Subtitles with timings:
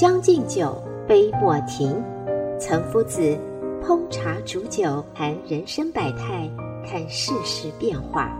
[0.00, 2.02] 将进酒，杯莫停。
[2.58, 3.20] 岑夫子
[3.82, 6.50] 烹茶煮酒，谈人生百态，
[6.86, 8.34] 看世事变化。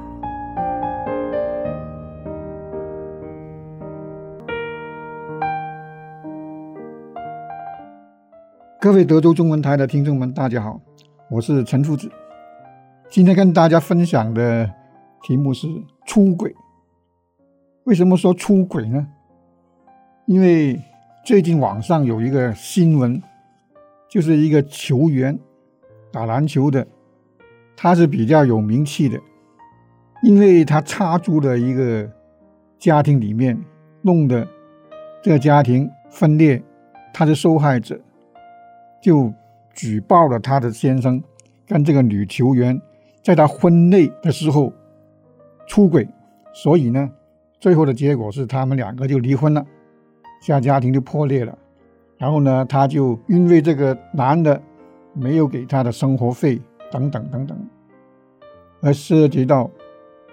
[8.80, 10.80] 各位德州中文台的听众们，大家好，
[11.30, 12.10] 我是岑夫子。
[13.10, 14.66] 今天跟大家分享的
[15.24, 15.68] 题目是
[16.06, 16.56] 出轨。
[17.84, 19.06] 为什么说出轨呢？
[20.24, 20.80] 因为
[21.22, 23.22] 最近网上有一个新闻，
[24.08, 25.38] 就是一个球员
[26.10, 26.86] 打篮球的，
[27.76, 29.20] 他是比较有名气的，
[30.22, 32.10] 因为他插足了一个
[32.78, 33.62] 家庭里面，
[34.00, 34.48] 弄得
[35.22, 36.62] 这个家庭分裂，
[37.12, 38.00] 他是受害者，
[39.02, 39.32] 就
[39.74, 41.22] 举报了他的先生
[41.66, 42.80] 跟这个女球员
[43.22, 44.72] 在他婚内的时候
[45.68, 46.08] 出轨，
[46.54, 47.10] 所以呢，
[47.60, 49.64] 最后的结果是他们两个就离婚了。
[50.40, 51.56] 下家庭就破裂了，
[52.16, 54.60] 然后呢，他就因为这个男的
[55.12, 56.60] 没有给他的生活费
[56.90, 57.68] 等等等等，
[58.80, 59.70] 而涉及到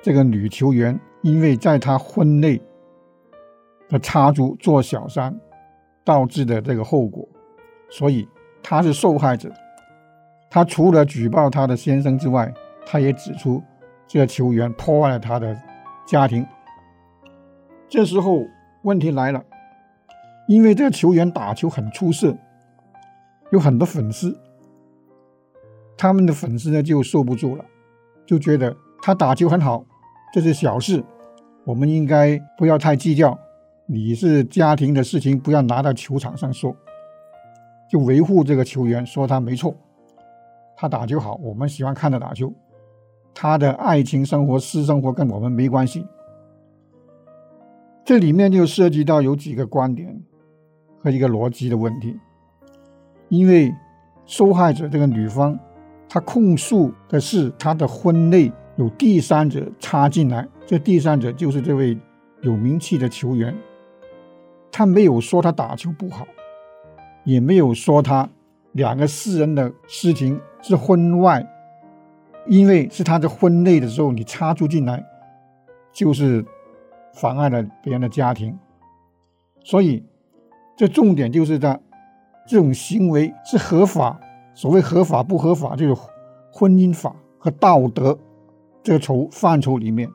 [0.02, 2.62] 这个女球员因为在他婚内
[3.90, 5.38] 的插足做小三
[6.06, 7.28] 导致的这个后果，
[7.90, 8.28] 所以
[8.64, 9.52] 他是受害者。
[10.50, 12.54] 他除了举报他的先生之外，
[12.86, 13.62] 他也指出
[14.08, 15.54] 这个球员破坏了他的
[16.06, 16.48] 家庭。
[17.90, 18.46] 这时候
[18.84, 19.44] 问题来了。
[20.48, 22.36] 因为这个球员打球很出色，
[23.52, 24.40] 有很多粉丝，
[25.98, 27.66] 他们的粉丝呢就受不住了，
[28.26, 29.86] 就觉得他打球很好，
[30.34, 31.04] 这是小事，
[31.66, 33.38] 我们应该不要太计较。
[33.90, 36.76] 你是家庭的事情，不要拿到球场上说，
[37.90, 39.76] 就维护这个球员，说他没错，
[40.76, 42.54] 他打球好，我们喜欢看他打球，
[43.34, 46.06] 他的爱情生活、私生活跟我们没关系。
[48.06, 50.22] 这里面就涉及到有几个观点。
[51.08, 52.20] 和一个逻辑的问题，
[53.30, 53.74] 因为
[54.26, 55.58] 受害者这个女方，
[56.10, 61.98] 她控诉的是她的婚内有第三者插进来，这第三者就是这位
[62.42, 63.56] 有名气的球员，
[64.70, 66.28] 她没有说他打球不好，
[67.24, 68.28] 也没有说他
[68.74, 71.48] 两个私人的事情是婚外，
[72.48, 75.06] 因为是他的婚内的时候你插足进来，
[75.94, 76.46] 就是
[77.14, 78.60] 妨碍了别人的家庭，
[79.64, 80.04] 所以。
[80.78, 81.78] 这重点就是在
[82.46, 84.20] 这种行为是合法，
[84.54, 86.02] 所谓合法不合法，就是
[86.54, 88.18] 婚姻法和道德
[88.84, 90.08] 这个筹范畴里面。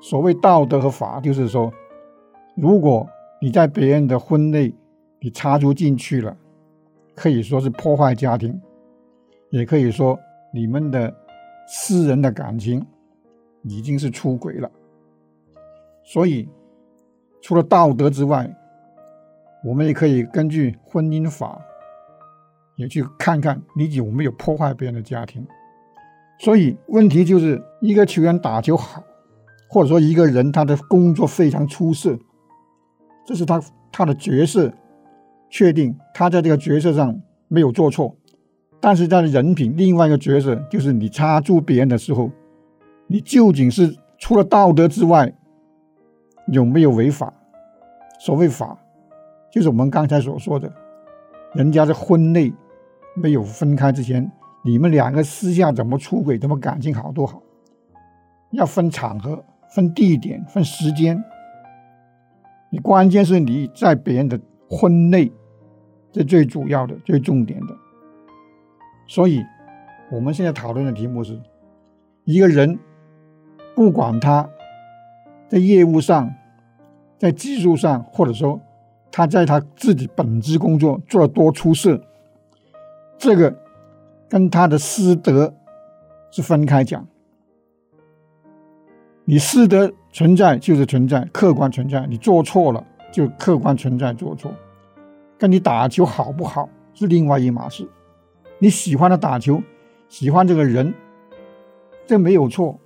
[0.00, 1.72] 所谓道德和法，就是说，
[2.56, 3.06] 如果
[3.40, 4.72] 你在别人的婚内
[5.20, 6.36] 你插足进去了，
[7.16, 8.60] 可以说是破坏家庭，
[9.50, 10.16] 也可以说
[10.54, 11.12] 你们的
[11.66, 12.86] 私人的感情
[13.64, 14.70] 已经是出轨了。
[16.04, 16.48] 所以，
[17.42, 18.48] 除了道德之外，
[19.64, 21.60] 我们也可以根据婚姻法，
[22.76, 25.46] 也去看看你有没有破坏别人的家庭。
[26.38, 29.02] 所以问题就是一个球员打球好，
[29.68, 32.16] 或者说一个人他的工作非常出色，
[33.26, 33.60] 这是他
[33.90, 34.72] 他的角色，
[35.50, 38.16] 确定他在这个角色上没有做错。
[38.80, 42.30] 但是在人品，另外一个角色就是你插足别人的时候，
[43.08, 45.34] 你究竟是除了道德之外，
[46.52, 47.34] 有没有违法？
[48.20, 48.78] 所谓法。
[49.50, 50.70] 就是我们刚才所说的，
[51.54, 52.52] 人家在婚内
[53.14, 54.30] 没有分开之前，
[54.62, 57.42] 你们两个私下怎么出轨，怎么感情好多好，
[58.50, 59.42] 要分场合、
[59.74, 61.24] 分地点、分时间。
[62.70, 65.32] 你关键是你在别人的婚内，
[66.12, 67.74] 这最主要的、最重点的。
[69.06, 69.42] 所以，
[70.12, 71.40] 我们现在讨论的题目是：
[72.24, 72.78] 一个人，
[73.74, 74.46] 不管他
[75.48, 76.30] 在业务上、
[77.16, 78.60] 在技术上，或者说。
[79.10, 82.00] 他在他自己本职工作做得多出色，
[83.16, 83.54] 这个
[84.28, 85.54] 跟他的师德
[86.30, 87.06] 是分开讲。
[89.24, 92.82] 你师德存在就是存在，客观存在；你做错了
[93.12, 94.52] 就客观存在做错。
[95.36, 97.88] 跟你打球好不好是另外一码事。
[98.58, 99.62] 你喜欢他打球，
[100.08, 100.94] 喜欢这个人，
[102.06, 102.78] 这没有错。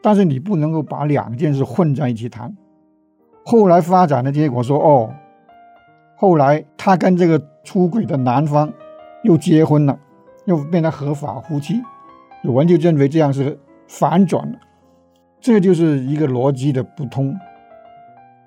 [0.00, 2.56] 但是你不能够把两件事混在一起谈。
[3.44, 5.14] 后来发展的结果说，哦，
[6.22, 8.72] 后来他跟这个出轨的男方
[9.24, 9.98] 又结婚了，
[10.44, 11.82] 又变成合法夫妻，
[12.44, 13.58] 有人就认为这样是
[13.88, 14.56] 反转了，
[15.40, 17.36] 这就是一个逻辑的不通。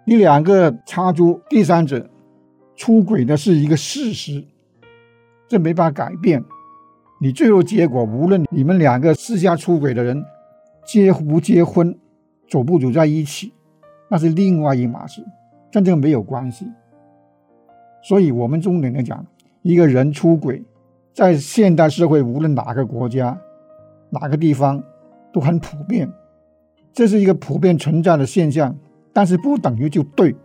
[0.05, 2.09] 你两个插足第三者
[2.77, 4.45] 出轨的是一个事实，
[5.49, 6.41] 这没法改变。
[7.19, 10.23] 你最后结果，无论你们两个私下出轨的人
[10.85, 11.93] 结不结婚，
[12.47, 13.51] 走不走在一起，
[14.09, 15.21] 那是另外一码事，
[15.73, 16.65] 跟这个没有关系。
[18.07, 19.25] 所以，我们重点来讲，
[19.63, 20.63] 一个人出轨，
[21.11, 23.35] 在现代社会，无论哪个国家、
[24.11, 24.83] 哪个地方，
[25.33, 26.07] 都很普遍，
[26.93, 28.75] 这是一个普遍存在的现象，
[29.11, 30.35] 但是不等于就对。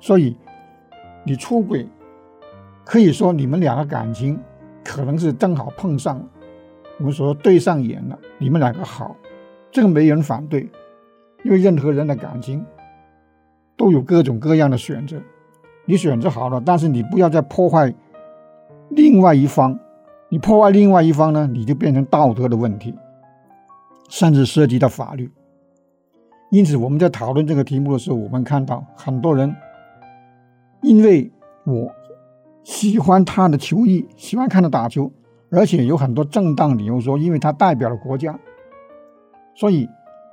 [0.00, 0.36] 所以，
[1.24, 1.86] 你出轨，
[2.84, 4.38] 可以说你们两个感情。
[4.86, 6.28] 可能是正好碰上了，
[6.98, 9.16] 我们说对上眼了，你们两个好，
[9.70, 10.68] 这个没人反对，
[11.42, 12.62] 因为任何人的感情
[13.78, 15.16] 都有各种各样的选择，
[15.86, 17.94] 你选择好了，但是你不要再破坏
[18.90, 19.78] 另外一方，
[20.28, 22.94] 你破坏另外一方呢，你就变成道德的问题，
[24.08, 25.30] 甚至涉及到法律。
[26.50, 29.54] 因此，我们在讨论这个题目的时候，我们看到很多人
[30.82, 31.30] 因为
[31.64, 31.90] 我。
[32.66, 35.12] 喜欢他的球艺，喜欢看他打球，
[35.50, 38.40] 而且有很多正当理由说，因为他代表了国家，
[39.54, 39.86] 所以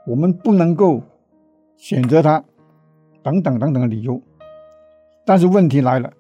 [0.07, 1.01] 我们不能够
[1.75, 2.42] 选择他，
[3.21, 4.21] 等等等等的理由。
[5.26, 6.12] 但是问题来了，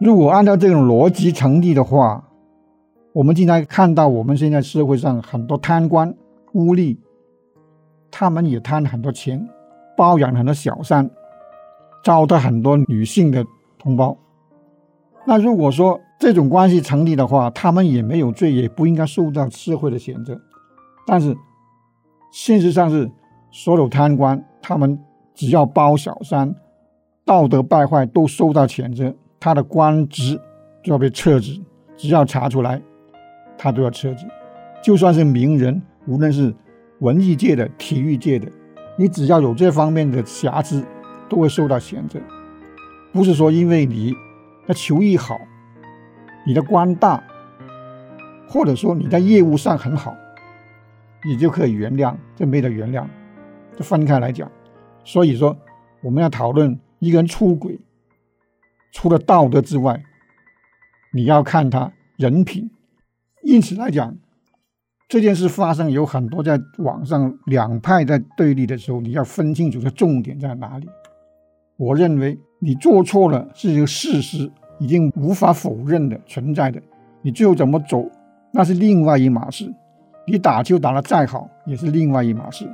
[0.00, 2.22] 如果按照这种逻辑成立的话，
[3.12, 6.14] 我们经常看到我们现在社会上很多贪官
[6.52, 6.98] 污吏，
[8.10, 9.48] 他们也贪很多钱，
[9.96, 11.08] 包养很多小三，
[12.04, 13.44] 糟蹋很多女性的
[13.78, 14.16] 同胞。
[15.24, 20.40] 那如果说这种关系成立的话，他们也没有罪，也不应该受到社会的谴责。
[21.06, 21.36] 但是，
[22.30, 23.10] 现实上是
[23.50, 24.98] 所有贪官，他们
[25.34, 26.54] 只要包小三，
[27.26, 30.40] 道德败坏都受到谴责，他的官职
[30.82, 31.60] 就要被撤职。
[31.94, 32.80] 只要查出来，
[33.58, 34.26] 他都要撤职。
[34.82, 36.54] 就算是名人，无论是
[37.00, 38.50] 文艺界的、体育界的，
[38.96, 40.82] 你只要有这方面的瑕疵，
[41.28, 42.18] 都会受到谴责。
[43.12, 44.14] 不是说因为你。
[44.68, 45.38] 那球艺好，
[46.44, 47.22] 你的官大，
[48.48, 50.12] 或者说你在业务上很好，
[51.24, 53.06] 你就可以原谅，这没得原谅，
[53.76, 54.50] 这分开来讲。
[55.04, 55.56] 所以说，
[56.02, 57.78] 我们要讨论一个人出轨，
[58.92, 60.02] 除了道德之外，
[61.12, 62.70] 你要看他人品。
[63.42, 64.16] 因此来讲，
[65.08, 70.88] 这件事发生有很多在网上两派在对立的时候，你要分清楚的重点在哪里。
[71.76, 72.38] 我认为。
[72.58, 76.80] 你做错了是一个事实，已经无法否认的存在的。
[77.20, 78.10] 你最后怎么走，
[78.50, 79.70] 那是另外一码事。
[80.26, 82.66] 你打球打得再好，也是另外一码事。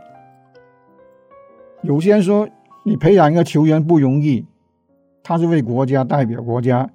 [1.82, 2.48] 有些人说，
[2.84, 4.46] 你培养一个球员不容易，
[5.22, 6.90] 他是为国家代表国家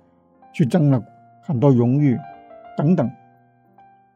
[0.54, 1.04] 去争了
[1.42, 2.18] 很多荣誉
[2.76, 3.10] 等等。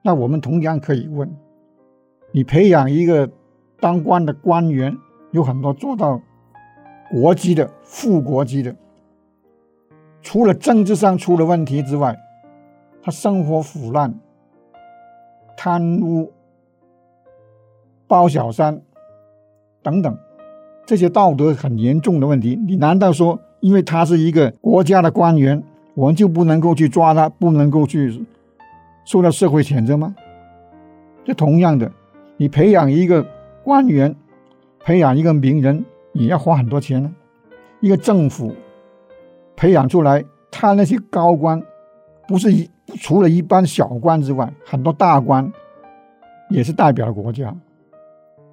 [0.01, 1.31] 那我们同样可以问，
[2.31, 3.29] 你培养一个
[3.79, 4.97] 当官的官员，
[5.31, 6.21] 有很多做到。
[7.13, 8.73] 国级的、副国级的，
[10.21, 12.17] 除了政治上出了问题之外，
[13.01, 14.17] 他生活腐烂、
[15.57, 16.31] 贪污、
[18.07, 18.81] 包小三
[19.83, 20.17] 等等
[20.91, 28.21] 这些道德很严重的问题，你难道说因为他是一个国家的官员，我们就不能够去抓他，不能够去
[29.05, 30.13] 受到社会谴责吗？
[31.23, 31.89] 这同样的，
[32.35, 33.25] 你培养一个
[33.63, 34.13] 官员，
[34.81, 35.85] 培养一个名人。
[36.11, 37.09] 也要花很多钱呢。
[37.79, 38.53] 一个政府
[39.55, 40.21] 培养出来，
[40.51, 41.63] 他那些高官，
[42.27, 42.69] 不是一
[42.99, 45.49] 除了一般小官之外，很多大官
[46.49, 47.55] 也是代表了国家。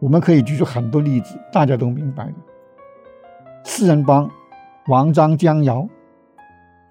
[0.00, 2.34] 我们可以举出很多例子，大家都明白的。
[3.64, 4.30] 四人帮，
[4.86, 5.86] 王张江瑶，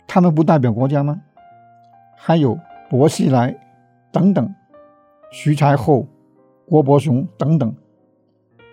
[0.05, 1.21] 他们不代表国家吗？
[2.15, 2.59] 还有
[2.89, 3.55] 薄熙来
[4.11, 4.53] 等等，
[5.31, 6.07] 徐才厚、
[6.65, 7.73] 郭伯雄等等。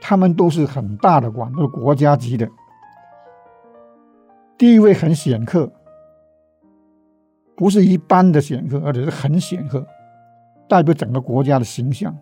[0.00, 2.46] 他们都是很大的官，都是国家级的，
[4.58, 5.72] 地位很显赫，
[7.56, 9.86] 不是一般的显赫，而且是很显赫，
[10.68, 12.14] 代表整个国家的形象。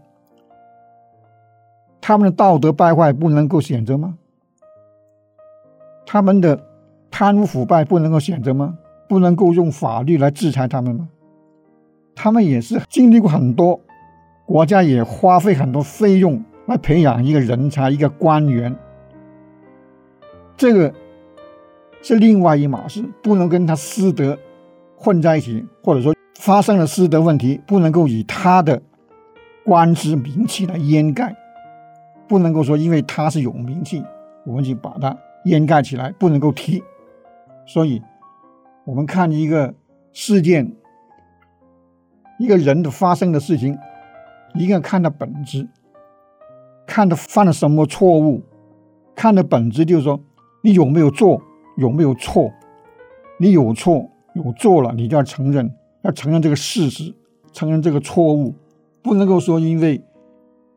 [2.02, 4.18] 他们的道德败坏不能够选择吗？
[6.04, 6.62] 他们的
[7.10, 8.76] 贪污腐败不能够选择吗？
[9.08, 11.08] 不能够用法律来制裁他们吗？
[12.14, 13.80] 他们也是经历过很多，
[14.44, 16.44] 国家也花费很多费用。
[16.66, 18.74] 来培养一个人才，一个官员，
[20.56, 20.94] 这个
[22.00, 24.38] 是另外一码事，不能跟他私德
[24.96, 28.80] 混在一起，或者说发生了私德问题，不能够以他的
[29.64, 31.34] 官职名气来掩盖，
[32.32, 34.02] 不能够说因为他是有名气，
[34.46, 36.82] 我们就把他掩盖起来，不能够提。
[37.66, 38.00] 所以，
[38.86, 39.74] 我们看一个
[40.14, 40.74] 事件，
[42.38, 43.78] 一个人的发生的事情，
[44.54, 45.68] 一个看的本质，
[46.86, 48.40] 看他犯了什么错误，
[49.14, 50.18] 看的本质就是说
[50.62, 51.42] 你有没有做，
[51.76, 52.50] 有没有错，
[53.38, 55.70] 你有错有做了，你就要承认，
[56.00, 57.14] 要承认这个事实，
[57.52, 58.54] 承认这个错误，
[59.02, 60.02] 不能够说因为。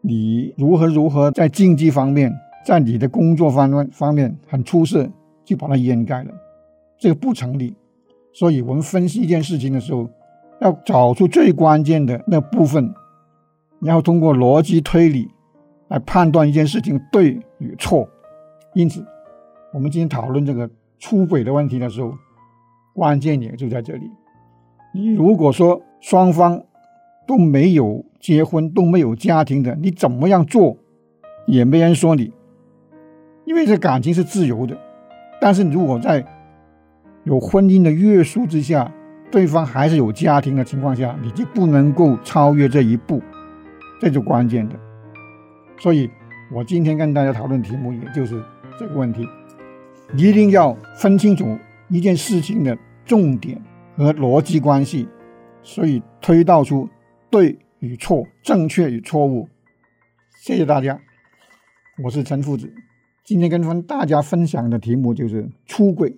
[0.08, 2.32] 你如何如何在竞技方面，
[2.64, 5.10] 在你的工作方面方面很出色，
[5.44, 6.32] 就把它掩盖了，
[7.00, 7.76] 这个不成立。
[8.32, 10.08] 所以，我们分析一件事情的时候，
[10.62, 12.94] 要找出最关键的那部分，
[13.80, 15.28] 然后通过逻辑推理
[15.88, 18.08] 来判断一件事情对与错。
[18.76, 19.04] 因此，
[19.74, 20.70] 我们今天讨论这个
[21.00, 22.14] 出轨的问题的时候，
[22.94, 24.12] 关键点就在这里。
[24.94, 26.62] 你如果说双方，
[27.28, 30.78] 都没有结婚，都没有家庭的，你怎么样做
[31.48, 32.32] 也没人说你，
[33.46, 34.78] 因为这感情是自由的。
[35.40, 36.26] 但是如果在
[37.24, 38.92] 有婚姻的约束之下，
[39.32, 43.22] 对方还是有家庭的情况下，你就不能够超越这一步，
[44.00, 44.76] 这就关键的。
[45.78, 46.10] 所以
[46.54, 48.42] 我今天跟大家讨论题目，也就是
[48.80, 49.28] 这个问题，
[50.16, 51.58] 一定要分清楚
[51.90, 53.62] 一件事情的重点
[53.98, 55.08] 和逻辑关系，
[55.62, 56.88] 所以推导出。
[57.36, 59.50] 对与错，正确与错误。
[60.40, 60.98] 谢谢大家，
[62.02, 62.74] 我是陈夫子。
[63.26, 66.16] 今天跟大家分享的题目就是出轨。